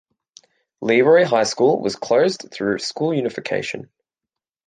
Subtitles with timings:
[0.83, 3.91] LeRoy High School was closed through school unification.